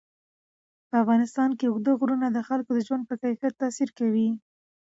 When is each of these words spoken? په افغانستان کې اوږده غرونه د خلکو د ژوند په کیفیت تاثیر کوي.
په 0.89 0.95
افغانستان 1.03 1.49
کې 1.57 1.65
اوږده 1.67 1.93
غرونه 1.99 2.27
د 2.31 2.37
خلکو 2.47 2.71
د 2.73 2.79
ژوند 2.87 3.03
په 3.09 3.15
کیفیت 3.21 3.53
تاثیر 3.63 3.89
کوي. 3.99 4.29